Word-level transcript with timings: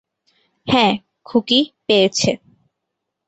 হ্যাঁ, 0.67 0.93
খুকী, 1.25 1.59
পেয়েছে। 1.87 2.31